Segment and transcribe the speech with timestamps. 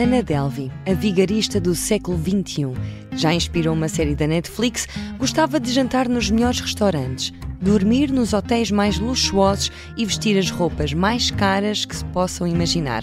[0.00, 2.72] Ana Delvey, a vigarista do século XXI,
[3.12, 4.88] já inspirou uma série da Netflix,
[5.18, 10.94] gostava de jantar nos melhores restaurantes, dormir nos hotéis mais luxuosos e vestir as roupas
[10.94, 13.02] mais caras que se possam imaginar.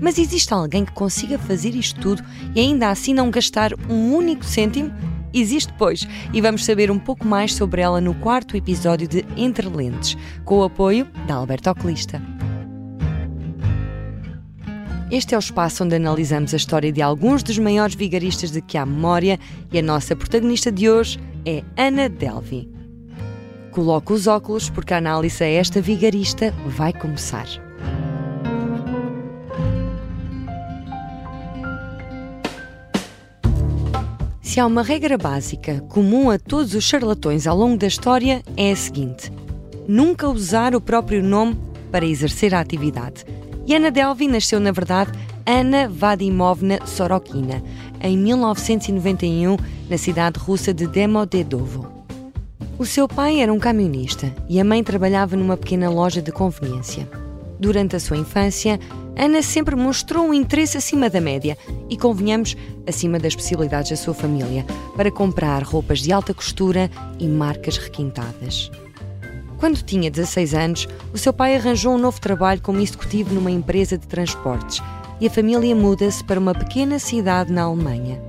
[0.00, 2.22] Mas existe alguém que consiga fazer isto tudo
[2.54, 4.92] e ainda assim não gastar um único cêntimo?
[5.34, 9.68] Existe, pois, e vamos saber um pouco mais sobre ela no quarto episódio de Entre
[9.68, 12.37] Lentes, com o apoio da Alberto Oclista.
[15.10, 18.76] Este é o espaço onde analisamos a história de alguns dos maiores vigaristas de que
[18.76, 19.40] há memória
[19.72, 22.68] e a nossa protagonista de hoje é Ana Delvi.
[23.70, 27.46] Coloque os óculos porque a análise a esta vigarista vai começar.
[34.42, 38.72] Se há uma regra básica comum a todos os charlatões ao longo da história, é
[38.72, 39.32] a seguinte:
[39.88, 41.56] nunca usar o próprio nome
[41.90, 43.24] para exercer a atividade.
[43.68, 45.12] E Ana Delvin nasceu, na verdade,
[45.44, 47.62] Ana Vadimovna Sorokina,
[48.00, 49.58] em 1991,
[49.90, 51.86] na cidade russa de Demodedovo.
[52.78, 57.06] O seu pai era um camionista e a mãe trabalhava numa pequena loja de conveniência.
[57.60, 58.80] Durante a sua infância,
[59.14, 61.54] Ana sempre mostrou um interesse acima da média
[61.90, 64.64] e, convenhamos, acima das possibilidades da sua família,
[64.96, 68.70] para comprar roupas de alta costura e marcas requintadas.
[69.58, 73.98] Quando tinha 16 anos, o seu pai arranjou um novo trabalho como executivo numa empresa
[73.98, 74.80] de transportes
[75.20, 78.22] e a família muda-se para uma pequena cidade na Alemanha.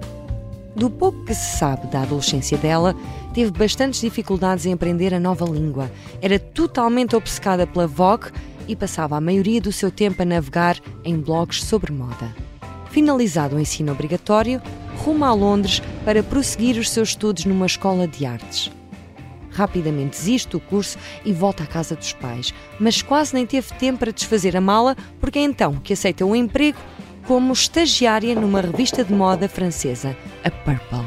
[0.75, 2.95] Do pouco que se sabe da adolescência dela,
[3.31, 5.91] teve bastantes dificuldades em aprender a nova língua.
[6.19, 8.31] Era totalmente obcecada pela Vogue
[8.67, 12.33] e passava a maioria do seu tempo a navegar em blogs sobre moda.
[12.89, 14.59] Finalizado o ensino obrigatório,
[14.97, 18.72] rumo a Londres para prosseguir os seus estudos numa escola de artes.
[19.59, 23.99] Rapidamente desiste do curso e volta à casa dos pais, mas quase nem teve tempo
[23.99, 26.79] para desfazer a mala, porque é então que aceita um emprego
[27.27, 31.05] como estagiária numa revista de moda francesa, a Purple.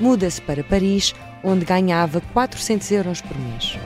[0.00, 3.78] Muda-se para Paris, onde ganhava 400 euros por mês.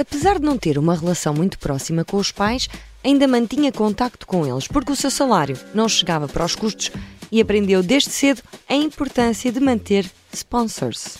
[0.00, 2.70] Apesar de não ter uma relação muito próxima com os pais,
[3.04, 6.90] ainda mantinha contacto com eles, porque o seu salário não chegava para os custos
[7.30, 11.18] e aprendeu desde cedo a importância de manter sponsors.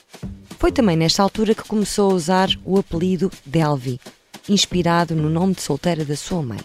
[0.59, 4.01] Foi também nesta altura que começou a usar o apelido Delvi,
[4.49, 6.61] inspirado no nome de solteira da sua mãe.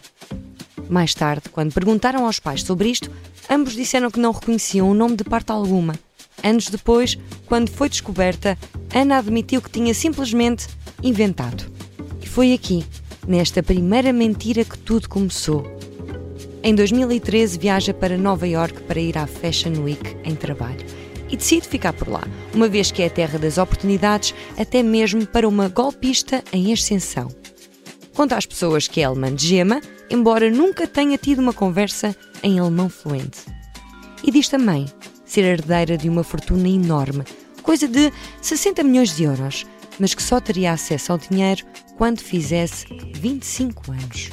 [0.90, 3.12] Mais tarde, quando perguntaram aos pais sobre isto,
[3.50, 6.00] ambos disseram que não reconheciam o nome de parte alguma.
[6.42, 8.58] Anos depois, quando foi descoberta,
[8.94, 10.66] Ana admitiu que tinha simplesmente
[11.04, 11.75] inventado.
[12.36, 12.86] Foi aqui,
[13.26, 15.66] nesta primeira mentira que tudo começou.
[16.62, 20.86] Em 2013 viaja para Nova York para ir à Fashion Week em trabalho
[21.30, 22.22] e decide ficar por lá,
[22.54, 27.30] uma vez que é a terra das oportunidades, até mesmo para uma golpista em ascensão.
[28.14, 29.80] Conta às pessoas que é alemã de gema,
[30.10, 32.14] embora nunca tenha tido uma conversa
[32.44, 33.46] em alemão fluente.
[34.22, 34.88] E diz também
[35.26, 37.24] ser herdeira de uma fortuna enorme,
[37.64, 39.66] coisa de 60 milhões de euros,
[39.98, 41.66] mas que só teria acesso ao dinheiro
[41.98, 42.86] quando fizesse
[43.16, 44.30] 25 anos.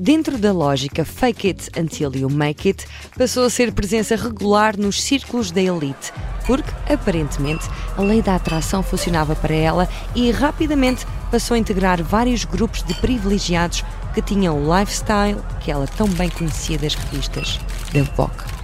[0.00, 2.86] Dentro da lógica fake it until you make it,
[3.16, 6.12] passou a ser presença regular nos círculos da elite,
[6.46, 12.44] porque, aparentemente, a lei da atração funcionava para ela e rapidamente passou a integrar vários
[12.44, 17.58] grupos de privilegiados que tinham o lifestyle que ela tão bem conhecia das revistas,
[17.92, 18.57] da Vogue.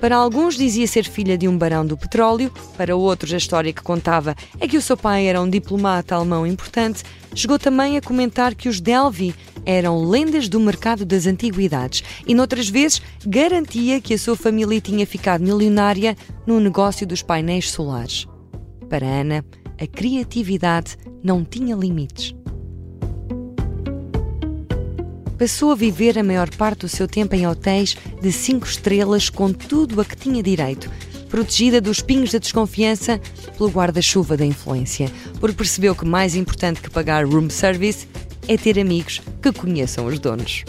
[0.00, 3.82] Para alguns dizia ser filha de um barão do petróleo, para outros a história que
[3.82, 7.02] contava é que o seu pai era um diplomata alemão importante.
[7.34, 9.34] Chegou também a comentar que os Delvi
[9.66, 15.04] eram lendas do mercado das antiguidades e, noutras vezes, garantia que a sua família tinha
[15.04, 16.16] ficado milionária
[16.46, 18.26] no negócio dos painéis solares.
[18.88, 19.44] Para Ana,
[19.80, 22.34] a criatividade não tinha limites
[25.38, 29.52] passou a viver a maior parte do seu tempo em hotéis de cinco estrelas com
[29.52, 30.90] tudo a que tinha direito,
[31.28, 33.20] protegida dos pingos da desconfiança
[33.56, 38.08] pelo guarda-chuva da influência, porque percebeu que mais importante que pagar room service
[38.48, 40.64] é ter amigos que conheçam os donos.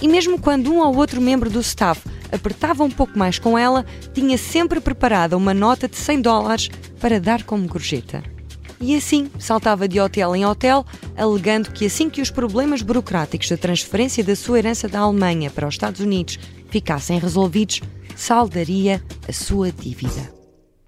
[0.00, 2.00] E mesmo quando um ou outro membro do staff
[2.32, 7.20] apertava um pouco mais com ela, tinha sempre preparada uma nota de 100 dólares para
[7.20, 8.33] dar como gorjeta.
[8.80, 10.84] E assim saltava de hotel em hotel,
[11.16, 15.66] alegando que assim que os problemas burocráticos da transferência da sua herança da Alemanha para
[15.66, 16.38] os Estados Unidos
[16.68, 17.80] ficassem resolvidos,
[18.16, 20.32] saldaria a sua dívida.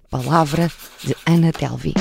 [0.09, 0.71] Palavra
[1.03, 1.93] de Ana Telvi.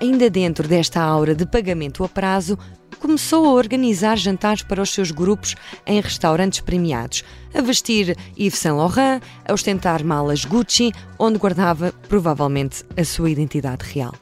[0.00, 2.58] Ainda dentro desta aura de pagamento a prazo,
[3.00, 5.54] começou a organizar jantares para os seus grupos
[5.86, 7.24] em restaurantes premiados,
[7.54, 13.84] a vestir Yves Saint Laurent, a ostentar malas Gucci, onde guardava provavelmente a sua identidade
[13.84, 14.14] real.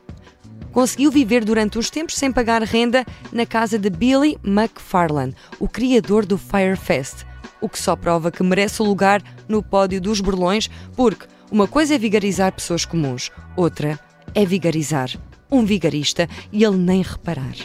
[0.72, 6.24] Conseguiu viver durante uns tempos sem pagar renda na casa de Billy McFarlane, o criador
[6.24, 7.26] do Firefest,
[7.60, 11.94] o que só prova que merece o lugar no pódio dos burlões, porque uma coisa
[11.94, 13.98] é vigarizar pessoas comuns, outra
[14.34, 15.10] é vigarizar
[15.50, 17.56] um vigarista e ele nem reparar.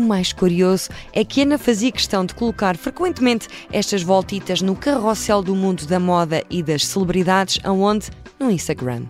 [0.00, 5.42] O mais curioso é que Ana fazia questão de colocar frequentemente estas voltitas no carrossel
[5.42, 8.08] do mundo da moda e das celebridades, aonde?
[8.38, 9.04] No Instagram.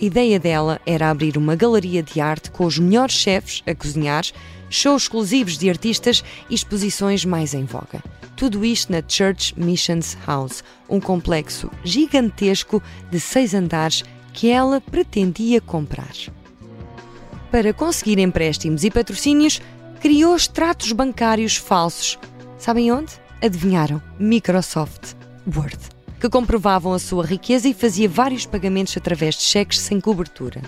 [0.00, 4.24] A ideia dela era abrir uma galeria de arte com os melhores chefes a cozinhar,
[4.70, 8.02] shows exclusivos de artistas e exposições mais em voga.
[8.36, 14.02] Tudo isto na Church Missions House, um complexo gigantesco de seis andares
[14.32, 16.14] que ela pretendia comprar.
[17.50, 19.60] Para conseguir empréstimos e patrocínios,
[20.06, 22.16] criou extratos bancários falsos.
[22.56, 23.14] Sabem onde?
[23.42, 24.00] Adivinharam?
[24.20, 25.16] Microsoft
[25.52, 25.80] Word,
[26.20, 30.62] que comprovavam a sua riqueza e fazia vários pagamentos através de cheques sem cobertura.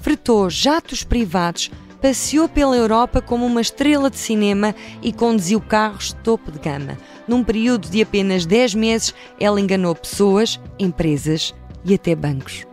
[0.00, 1.68] Fretou jatos privados,
[2.00, 4.72] passeou pela Europa como uma estrela de cinema
[5.02, 6.96] e conduziu carros topo de gama.
[7.26, 11.52] Num período de apenas 10 meses, ela enganou pessoas, empresas
[11.84, 12.69] e até bancos.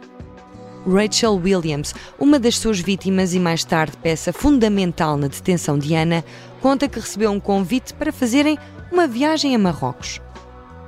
[0.88, 6.24] Rachel Williams, uma das suas vítimas e mais tarde peça fundamental na detenção de Ana,
[6.62, 8.57] conta que recebeu um convite para fazerem
[8.92, 10.22] uma viagem a Marrocos.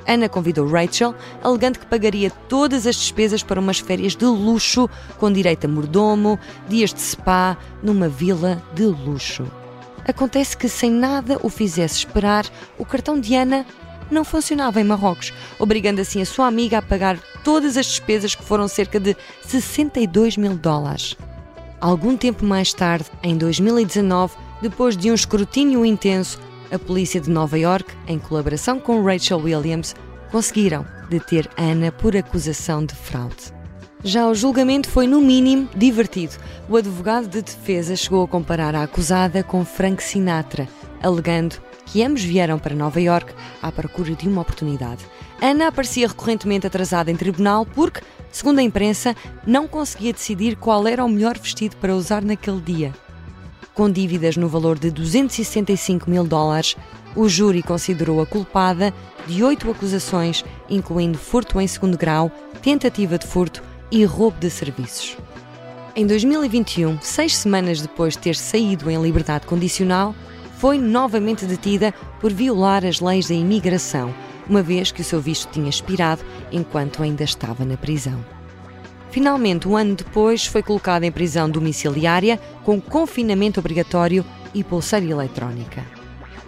[0.07, 1.13] Ana convidou Rachel,
[1.43, 6.39] alegando que pagaria todas as despesas para umas férias de luxo, com direito a mordomo,
[6.67, 9.45] dias de spa, numa vila de luxo.
[10.07, 12.45] Acontece que, sem nada o fizesse esperar,
[12.77, 13.65] o cartão de Ana
[14.09, 18.43] não funcionava em Marrocos, obrigando assim a sua amiga a pagar todas as despesas que
[18.43, 19.15] foram cerca de
[19.45, 21.15] 62 mil dólares.
[21.79, 26.39] Algum tempo mais tarde, em 2019, depois de um escrutínio intenso,
[26.71, 29.95] a polícia de Nova York, em colaboração com Rachel Williams,
[30.31, 33.53] conseguiram deter Ana por acusação de fraude.
[34.03, 36.35] Já o julgamento foi, no mínimo, divertido.
[36.69, 40.69] O advogado de defesa chegou a comparar a acusada com Frank Sinatra,
[41.01, 45.05] alegando que ambos vieram para Nova York à procura de uma oportunidade.
[45.41, 48.01] Ana aparecia recorrentemente atrasada em tribunal porque,
[48.31, 49.15] segundo a imprensa,
[49.45, 52.93] não conseguia decidir qual era o melhor vestido para usar naquele dia.
[53.73, 56.75] Com dívidas no valor de 265 mil dólares,
[57.15, 58.93] o júri considerou-a culpada
[59.25, 62.29] de oito acusações, incluindo furto em segundo grau,
[62.61, 65.17] tentativa de furto e roubo de serviços.
[65.95, 70.13] Em 2021, seis semanas depois de ter saído em liberdade condicional,
[70.57, 74.13] foi novamente detida por violar as leis da imigração,
[74.49, 78.25] uma vez que o seu visto tinha expirado enquanto ainda estava na prisão.
[79.11, 85.83] Finalmente, um ano depois, foi colocada em prisão domiciliária com confinamento obrigatório e pulseira eletrónica.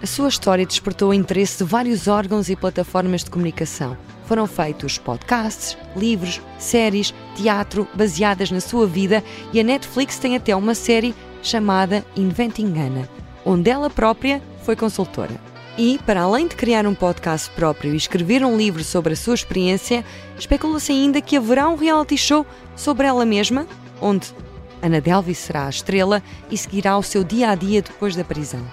[0.02, 3.96] A sua história despertou o interesse de vários órgãos e plataformas de comunicação.
[4.26, 10.56] Foram feitos podcasts, livros, séries, teatro baseadas na sua vida e a Netflix tem até
[10.56, 11.14] uma série
[11.44, 13.10] chamada Inventing Anna,
[13.46, 15.51] onde ela própria foi consultora.
[15.78, 19.34] E, para além de criar um podcast próprio e escrever um livro sobre a sua
[19.34, 20.04] experiência,
[20.38, 22.46] especula-se ainda que haverá um reality show
[22.76, 23.66] sobre ela mesma,
[24.02, 24.34] onde
[24.82, 28.66] Ana Delvi será a estrela e seguirá o seu dia a dia depois da prisão.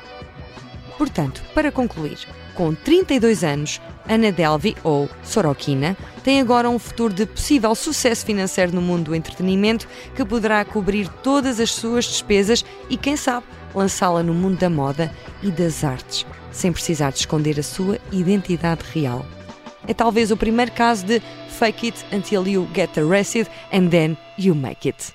[0.99, 2.19] Portanto, para concluir,
[2.57, 8.75] com 32 anos, Ana Delvi, ou Sorokina, tem agora um futuro de possível sucesso financeiro
[8.75, 9.87] no mundo do entretenimento
[10.17, 15.13] que poderá cobrir todas as suas despesas e, quem sabe, lançá-la no mundo da moda
[15.41, 19.25] e das artes, sem precisar de esconder a sua identidade real.
[19.87, 24.55] É talvez o primeiro caso de fake it until you get arrested and then you
[24.55, 25.15] make it.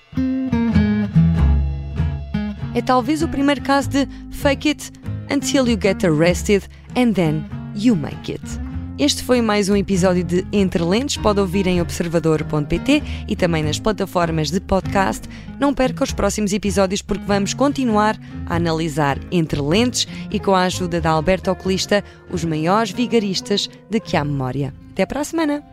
[2.74, 6.64] É talvez o primeiro caso de fake it until you get arrested
[6.96, 8.42] and then you make it.
[9.00, 11.18] Este foi mais um episódio de Entre Lentes.
[11.18, 15.28] Pode ouvir em observador.pt e também nas plataformas de podcast.
[15.60, 18.16] Não perca os próximos episódios porque vamos continuar
[18.46, 24.00] a analisar Entre Lentes e com a ajuda da Alberto Oculista, os maiores vigaristas de
[24.00, 24.72] que há memória.
[24.92, 25.73] Até para a semana!